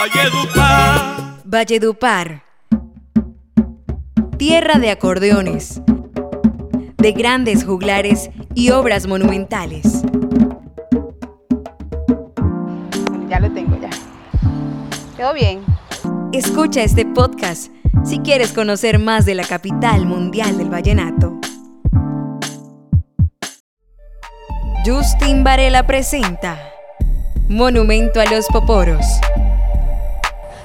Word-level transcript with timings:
Valledupar. 0.00 1.42
Valledupar. 1.44 2.42
Tierra 4.38 4.78
de 4.78 4.88
acordeones, 4.88 5.82
de 6.96 7.12
grandes 7.12 7.66
juglares 7.66 8.30
y 8.54 8.70
obras 8.70 9.06
monumentales. 9.06 10.00
Ya 13.28 13.40
lo 13.40 13.52
tengo 13.52 13.76
ya. 13.78 13.90
Quedó 15.18 15.34
bien. 15.34 15.60
Escucha 16.32 16.82
este 16.82 17.04
podcast 17.04 17.70
si 18.02 18.20
quieres 18.20 18.54
conocer 18.54 18.98
más 18.98 19.26
de 19.26 19.34
la 19.34 19.44
capital 19.44 20.06
mundial 20.06 20.56
del 20.56 20.70
vallenato. 20.70 21.38
Justin 24.86 25.44
Varela 25.44 25.86
presenta 25.86 26.58
Monumento 27.50 28.18
a 28.18 28.24
los 28.24 28.46
Poporos. 28.46 29.04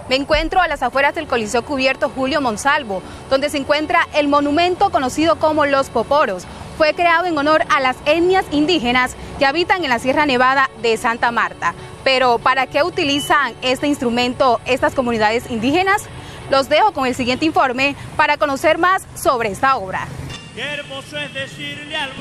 Me 0.10 0.16
encuentro 0.16 0.62
a 0.62 0.68
las 0.68 0.84
afueras 0.84 1.16
del 1.16 1.26
Coliseo 1.26 1.66
Cubierto 1.66 2.10
Julio 2.10 2.40
Monsalvo, 2.40 3.02
donde 3.30 3.50
se 3.50 3.58
encuentra 3.58 4.08
el 4.14 4.28
monumento 4.28 4.92
conocido 4.92 5.38
como 5.40 5.66
Los 5.66 5.90
Poporos. 5.90 6.46
Fue 6.78 6.94
creado 6.94 7.26
en 7.26 7.38
honor 7.38 7.64
a 7.70 7.80
las 7.80 7.98
etnias 8.06 8.46
indígenas 8.52 9.16
que 9.40 9.46
habitan 9.46 9.84
en 9.84 9.90
la 9.90 9.98
Sierra 9.98 10.28
Nevada 10.28 10.70
de 10.82 10.96
Santa 10.98 11.32
Marta. 11.32 11.74
Pero, 12.04 12.38
¿para 12.38 12.68
qué 12.68 12.84
utilizan 12.84 13.56
este 13.64 13.88
instrumento 13.88 14.62
estas 14.66 14.94
comunidades 14.94 15.50
indígenas? 15.50 16.04
Los 16.52 16.70
dejo 16.70 16.92
con 16.92 17.08
el 17.08 17.16
siguiente 17.16 17.46
informe 17.46 17.96
para 18.16 18.38
conocer 18.38 18.78
más 18.78 19.04
sobre 19.16 19.50
esta 19.50 19.76
obra. 19.78 20.08
Qué 20.54 20.62
hermoso 20.62 21.18
es 21.18 21.34
decirle 21.34 21.98
al 21.98 22.12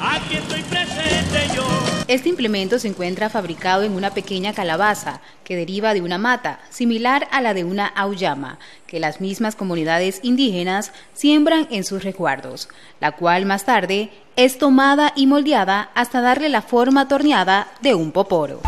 aquí 0.00 0.36
estoy 0.36 0.62
presente 0.62 1.54
yo. 1.54 1.64
Este 2.08 2.28
implemento 2.28 2.78
se 2.78 2.88
encuentra 2.88 3.28
fabricado 3.28 3.82
en 3.82 3.92
una 3.92 4.10
pequeña 4.10 4.52
calabaza 4.52 5.20
que 5.44 5.56
deriva 5.56 5.94
de 5.94 6.00
una 6.00 6.18
mata, 6.18 6.60
similar 6.70 7.28
a 7.30 7.40
la 7.40 7.54
de 7.54 7.64
una 7.64 7.86
auyama, 7.86 8.58
que 8.86 9.00
las 9.00 9.20
mismas 9.20 9.56
comunidades 9.56 10.20
indígenas 10.22 10.92
siembran 11.12 11.68
en 11.70 11.84
sus 11.84 12.04
resguardos, 12.04 12.68
la 13.00 13.12
cual 13.12 13.44
más 13.46 13.64
tarde 13.64 14.10
es 14.36 14.58
tomada 14.58 15.12
y 15.16 15.26
moldeada 15.26 15.90
hasta 15.94 16.20
darle 16.20 16.48
la 16.48 16.62
forma 16.62 17.08
torneada 17.08 17.68
de 17.82 17.94
un 17.94 18.12
poporo. 18.12 18.60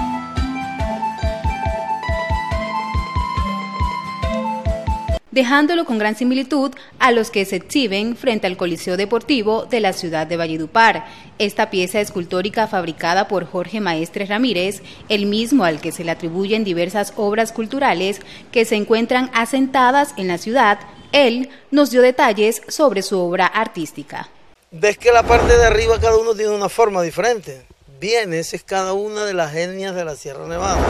Dejándolo 5.31 5.84
con 5.84 5.98
gran 5.98 6.17
similitud 6.17 6.73
a 6.98 7.12
los 7.12 7.31
que 7.31 7.45
se 7.45 7.56
exhiben 7.56 8.17
frente 8.17 8.47
al 8.47 8.56
Coliseo 8.56 8.97
Deportivo 8.97 9.64
de 9.64 9.81
la 9.81 9.92
ciudad 9.92 10.27
de 10.27 10.36
Valledupar. 10.36 11.06
Esta 11.39 11.70
pieza 11.70 12.00
escultórica 12.00 12.67
fabricada 12.67 13.28
por 13.28 13.47
Jorge 13.47 13.81
Maestre 13.81 14.27
Ramírez, 14.27 14.83
el 15.08 15.27
mismo 15.27 15.64
al 15.64 15.81
que 15.81 15.92
se 15.92 16.05
le 16.05 16.11
atribuyen 16.11 16.64
diversas 16.64 17.12
obras 17.17 17.53
culturales 17.53 18.20
que 18.53 18.64
se 18.64 18.77
encuentran 18.77 19.31
asentadas 19.33 20.14
en 20.17 20.28
la 20.28 20.39
ciudad, 20.39 20.78
él 21.12 21.48
nos 21.70 21.91
dio 21.91 22.03
detalles 22.03 22.62
sobre 22.69 23.03
su 23.03 23.19
obra 23.19 23.47
artística. 23.47 24.28
Ves 24.70 24.98
que 24.98 25.11
la 25.11 25.25
parte 25.25 25.56
de 25.56 25.64
arriba 25.64 25.98
cada 25.98 26.17
uno 26.17 26.34
tiene 26.34 26.55
una 26.55 26.69
forma 26.69 27.03
diferente. 27.03 27.62
Bien, 28.01 28.33
esa 28.33 28.56
es 28.56 28.62
cada 28.62 28.92
una 28.92 29.25
de 29.25 29.34
las 29.34 29.55
etnias 29.55 29.95
de 29.95 30.05
la 30.05 30.14
Sierra 30.14 30.47
Nevada. 30.47 30.81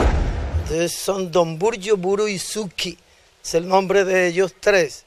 Entonces 0.62 0.92
son 0.92 1.30
Don 1.30 1.58
Burjo, 1.58 1.96
Buru 1.96 2.28
y 2.28 2.38
Suki 2.38 2.96
es 3.42 3.54
el 3.54 3.68
nombre 3.68 4.04
de 4.04 4.26
ellos 4.26 4.54
tres. 4.58 5.04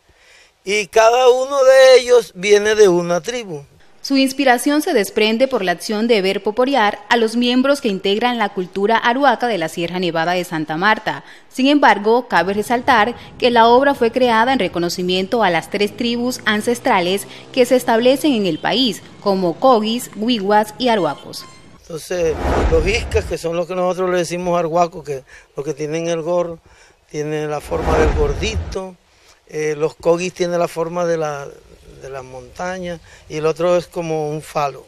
Y 0.66 0.88
cada 0.88 1.30
uno 1.30 1.64
de 1.64 2.00
ellos 2.00 2.32
viene 2.36 2.76
de 2.76 2.88
una 2.88 3.22
tribu. 3.22 3.64
Su 4.02 4.18
inspiración 4.18 4.82
se 4.82 4.94
desprende 4.94 5.48
por 5.48 5.64
la 5.64 5.72
acción 5.72 6.10
de 6.10 6.22
ver 6.22 6.44
poporear 6.44 7.00
a 7.08 7.16
los 7.16 7.38
miembros 7.38 7.80
que 7.80 7.88
integran 7.88 8.38
la 8.38 8.50
cultura 8.50 8.98
aruaca 8.98 9.48
de 9.48 9.58
la 9.58 9.70
Sierra 9.70 9.98
Nevada 9.98 10.34
de 10.34 10.44
Santa 10.44 10.76
Marta. 10.76 11.24
Sin 11.48 11.68
embargo, 11.68 12.28
cabe 12.28 12.54
resaltar 12.54 13.16
que 13.40 13.50
la 13.50 13.68
obra 13.68 13.96
fue 13.96 14.12
creada 14.12 14.52
en 14.52 14.60
reconocimiento 14.60 15.42
a 15.42 15.50
las 15.50 15.70
tres 15.70 15.96
tribus 15.96 16.42
ancestrales 16.44 17.28
que 17.54 17.66
se 17.66 17.78
establecen 17.78 18.34
en 18.34 18.46
el 18.46 18.60
país, 18.60 19.02
como 19.22 19.58
Cogis, 19.58 20.12
Huiguas 20.18 20.74
y 20.78 20.90
Aruacos. 20.90 21.46
Entonces, 21.84 22.36
los 22.72 22.86
iscas, 22.86 23.24
que 23.24 23.38
son 23.38 23.56
los 23.56 23.68
que 23.68 23.76
nosotros 23.76 24.10
le 24.10 24.18
decimos 24.18 24.60
arhuacos, 24.60 25.06
que 25.06 25.24
los 25.56 25.66
que 25.66 25.74
tienen 25.74 26.10
el 26.10 26.22
gorro, 26.22 26.60
tiene 27.14 27.46
la 27.46 27.62
forma 27.62 27.96
del 28.00 28.12
gordito, 28.16 28.96
eh, 29.48 29.76
los 29.78 29.94
cogis 29.94 30.34
tienen 30.34 30.58
la 30.58 30.68
forma 30.68 31.06
de 31.06 31.18
la, 31.18 31.46
de 32.02 32.10
la 32.10 32.24
montaña 32.24 33.00
y 33.30 33.36
el 33.36 33.46
otro 33.46 33.78
es 33.78 33.86
como 33.86 34.32
un 34.32 34.42
falo, 34.42 34.88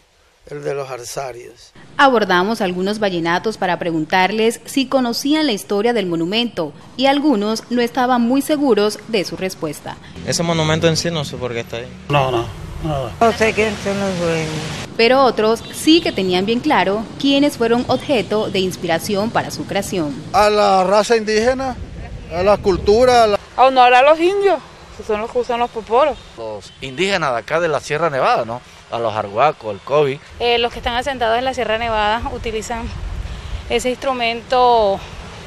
el 0.50 0.64
de 0.64 0.74
los 0.74 0.90
arsarios. 0.90 1.72
Abordamos 1.98 2.62
algunos 2.62 2.98
vallenatos 2.98 3.58
para 3.60 3.78
preguntarles 3.78 4.60
si 4.66 4.88
conocían 4.88 5.46
la 5.46 5.52
historia 5.52 5.94
del 5.94 6.08
monumento 6.08 6.74
y 6.98 7.06
algunos 7.06 7.62
no 7.70 7.80
estaban 7.80 8.24
muy 8.24 8.42
seguros 8.42 8.98
de 9.08 9.24
su 9.24 9.38
respuesta. 9.38 9.96
Ese 10.26 10.42
monumento 10.42 10.88
en 10.88 10.98
sí 10.98 11.12
no 11.12 11.26
sé 11.26 11.38
por 11.38 11.54
qué 11.54 11.60
está 11.60 11.78
ahí. 11.78 11.88
No, 12.10 12.32
no. 12.32 12.48
No 12.84 13.32
sé 13.38 13.54
quién 13.54 13.76
son 13.84 14.00
los 14.00 14.20
dueños. 14.20 14.50
Pero 14.98 15.24
otros 15.24 15.64
sí 15.76 16.02
que 16.02 16.12
tenían 16.12 16.48
bien 16.48 16.60
claro 16.60 17.04
quiénes 17.20 17.56
fueron 17.56 17.86
objeto 17.88 18.50
de 18.50 18.60
inspiración 18.62 19.30
para 19.30 19.52
su 19.52 19.66
creación. 19.66 20.16
A 20.34 20.50
la 20.50 20.84
raza 20.84 21.18
indígena 21.18 21.76
a 22.34 22.44
la 22.44 22.58
cultura. 22.58 23.24
A, 23.24 23.28
la... 23.28 23.40
honor 23.58 23.94
a 23.94 24.02
los 24.02 24.20
indios, 24.20 24.60
que 24.98 25.04
son 25.04 25.22
los 25.22 25.32
que 25.32 25.40
usan 25.40 25.60
los 25.60 25.70
poporos. 25.70 26.18
Los 26.38 26.72
indígenas 26.82 27.32
de 27.34 27.40
acá 27.40 27.60
de 27.60 27.68
la 27.68 27.80
Sierra 27.80 28.10
Nevada, 28.10 28.46
¿no? 28.46 28.62
A 28.92 29.00
los 29.00 29.14
arhuacos, 29.14 29.74
el 29.74 29.80
COVID. 29.80 30.18
Eh, 30.40 30.58
los 30.58 30.72
que 30.72 30.80
están 30.80 30.96
asentados 30.96 31.38
en 31.38 31.46
la 31.46 31.54
Sierra 31.54 31.78
Nevada 31.78 32.22
utilizan 32.34 32.84
ese 33.70 33.90
instrumento 33.90 35.00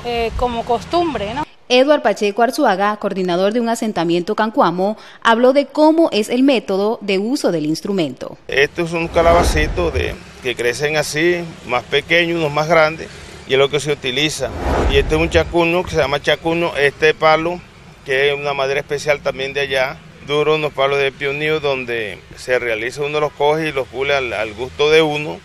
eh, 0.05 0.31
como 0.37 0.65
costumbre, 0.65 1.35
¿no? 1.35 1.45
Eduard 1.71 2.01
Pacheco 2.01 2.43
Arzuaga, 2.43 2.97
coordinador 2.97 3.53
de 3.53 3.61
un 3.61 3.69
asentamiento 3.69 4.35
cancuamo, 4.35 4.97
habló 5.23 5.53
de 5.53 5.67
cómo 5.67 6.09
es 6.13 6.31
el 6.31 6.43
método 6.43 6.99
de 7.03 7.19
uso 7.19 7.53
del 7.53 7.67
instrumento. 7.67 8.39
Este 8.49 8.83
es 8.83 8.93
un 8.93 9.07
calabacito 9.07 9.91
de, 9.91 10.15
que 10.43 10.57
crecen 10.57 10.97
así, 10.97 11.45
más 11.67 11.85
pequeños, 11.85 12.39
unos 12.39 12.53
más 12.53 12.69
grandes, 12.69 13.09
y 13.49 13.55
es 13.55 13.59
lo 13.59 13.71
que 13.71 13.81
se 13.81 13.93
utiliza. 13.93 14.51
Y 14.91 14.99
este 14.99 15.15
es 15.15 15.21
un 15.21 15.31
chacuno 15.31 15.83
que 15.83 15.91
se 15.91 15.97
llama 15.97 16.21
chacuno, 16.21 16.77
este 16.77 17.15
palo, 17.15 17.61
que 18.05 18.31
es 18.31 18.39
una 18.39 18.55
madera 18.55 18.81
especial 18.81 19.21
también 19.21 19.53
de 19.55 19.61
allá, 19.61 19.99
duro, 20.27 20.57
unos 20.57 20.73
palos 20.73 20.99
de 20.99 21.11
pionío 21.11 21.59
donde 21.59 22.19
se 22.37 22.59
realiza, 22.59 23.03
uno 23.03 23.21
los 23.21 23.33
coge 23.33 23.69
y 23.69 23.73
los 23.73 23.89
pule 23.89 24.15
al, 24.15 24.55
gusto 24.55 24.91
de 24.91 25.03
uno 25.03 25.41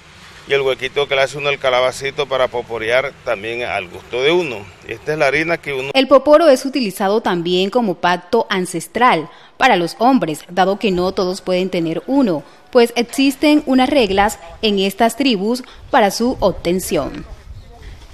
y 0.46 0.52
el 0.54 0.60
huequito 0.60 1.08
que 1.08 1.16
le 1.16 1.22
hace 1.22 1.38
uno 1.38 1.48
al 1.48 1.58
calabacito 1.58 2.28
para 2.28 2.50
poporear 2.50 3.14
también 3.24 3.64
al 3.64 3.88
gusto 3.88 4.22
de 4.22 4.32
uno. 4.34 4.58
Esta 4.86 5.14
es 5.14 5.18
la 5.18 5.28
harina 5.28 5.58
que 5.58 5.74
uno... 5.74 5.92
El 5.94 6.10
poporo 6.10 6.50
es 6.50 6.66
utilizado 6.66 7.22
también 7.22 7.70
como 7.70 7.96
pacto 7.96 8.46
ancestral 8.50 9.30
para 9.56 9.78
los 9.78 9.96
hombres, 10.00 10.44
dado 10.50 10.80
que 10.80 10.92
no 10.92 11.14
todos 11.14 11.40
pueden 11.40 11.70
tener 11.70 12.04
uno, 12.08 12.44
pues 12.72 12.92
existen 12.98 13.64
unas 13.66 13.90
reglas 13.90 14.38
en 14.62 14.80
estas 14.80 15.16
tribus 15.16 15.64
para 15.90 16.12
su 16.12 16.36
obtención. 16.42 17.26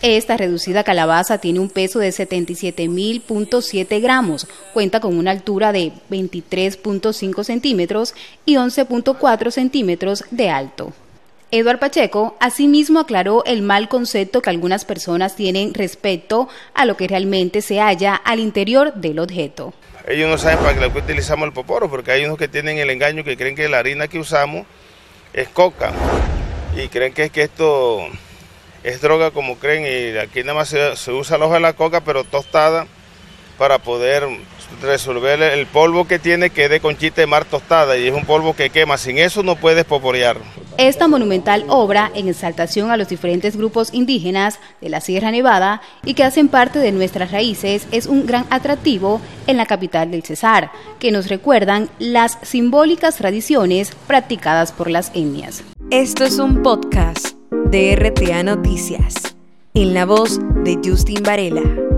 Esta 0.02 0.38
reducida 0.38 0.86
calabaza 0.86 1.40
tiene 1.40 1.60
un 1.60 1.70
peso 1.70 2.00
de 2.00 2.08
77.000.7 2.10 4.02
gramos, 4.02 4.48
cuenta 4.74 5.02
con 5.02 5.18
una 5.18 5.32
altura 5.32 5.74
de 5.74 5.92
23.5 6.10 7.44
centímetros 7.44 8.16
y 8.46 8.56
11.4 8.56 9.52
centímetros 9.52 10.24
de 10.32 10.50
alto. 10.50 10.94
Eduard 11.52 11.80
Pacheco 11.80 12.38
asimismo 12.40 13.02
aclaró 13.02 13.44
el 13.44 13.62
mal 13.62 13.90
concepto 13.90 14.42
que 14.42 14.50
algunas 14.50 14.86
personas 14.86 15.36
tienen 15.36 15.74
respecto 15.74 16.48
a 16.74 16.86
lo 16.86 16.96
que 16.96 17.10
realmente 17.10 17.62
se 17.62 17.81
halla 17.81 18.16
al 18.16 18.40
interior 18.40 18.94
del 18.94 19.20
objeto. 19.20 19.74
Ellos 20.08 20.30
no 20.30 20.38
saben 20.38 20.60
para 20.60 20.80
qué 20.80 20.98
utilizamos 20.98 21.46
el 21.46 21.54
poporo, 21.54 21.90
porque 21.90 22.12
hay 22.12 22.24
unos 22.24 22.38
que 22.38 22.48
tienen 22.48 22.78
el 22.78 22.90
engaño 22.90 23.26
que 23.26 23.36
creen 23.36 23.56
que 23.56 23.68
la 23.68 23.80
harina 23.80 24.08
que 24.08 24.20
usamos 24.20 24.66
es 25.34 25.50
coca 25.50 25.92
y 26.74 26.88
creen 26.88 27.14
que 27.14 27.26
es 27.26 27.31
que 27.31 27.42
esto 27.42 28.08
es 28.84 29.02
droga 29.02 29.32
como 29.32 29.58
creen 29.58 29.86
y 29.86 30.18
aquí 30.18 30.42
nada 30.42 30.56
más 30.56 30.70
se, 30.70 31.12
usa 31.12 31.38
el 31.38 31.44
hoja 31.44 31.56
de 31.56 31.60
la 31.62 31.74
coca 31.74 32.02
pero 32.02 32.24
tostada 32.24 32.88
para 33.58 33.80
poder 33.80 34.26
resolver 34.81 35.42
el 35.42 35.66
polvo 35.66 36.08
que 36.08 36.20
tiene 36.20 36.50
que 36.50 36.66
es 36.66 36.70
de 36.70 36.80
conchita 36.80 37.22
de 37.22 37.28
mar 37.28 37.44
tostada 37.44 37.98
y 37.98 38.08
es 38.08 38.14
un 38.14 38.26
polvo 38.26 38.56
que 38.56 38.70
quema, 38.70 38.98
sin 38.98 39.18
eso 39.18 39.44
no 39.44 39.56
puedes 39.56 39.84
poporear. 39.84 40.38
Esta 40.78 41.10
monumental 41.10 41.66
obra 41.68 42.10
en 42.16 42.30
exaltación 42.30 42.90
a 42.90 42.96
los 42.96 43.10
diferentes 43.10 43.58
grupos 43.58 43.94
indígenas 43.94 44.60
de 44.80 44.90
la 44.90 45.02
Sierra 45.02 45.32
Nevada 45.32 45.82
y 46.06 46.14
que 46.14 46.24
hacen 46.24 46.48
parte 46.48 46.80
de 46.80 46.94
nuestras 46.94 47.32
raíces 47.32 47.88
es 47.92 48.06
un 48.06 48.25
gran 48.25 48.46
atractivo 48.50 49.20
en 49.48 49.58
la 49.58 49.66
capital 49.66 50.12
del 50.12 50.24
Cesar, 50.24 50.72
que 51.00 51.12
nos 51.12 51.28
recuerdan 51.28 51.90
las 52.00 52.38
simbólicas 52.44 53.18
tradiciones 53.18 53.92
practicadas 54.08 54.72
por 54.72 54.90
las 54.90 55.10
etnias. 55.10 55.64
Esto 55.92 56.24
es 56.24 56.40
un 56.40 56.64
podcast 56.64 57.38
de 57.71 57.95
RTA 57.95 58.42
Noticias, 58.42 59.36
en 59.75 59.94
la 59.94 60.06
voz 60.06 60.39
de 60.63 60.80
Justin 60.83 61.21
Varela. 61.21 61.88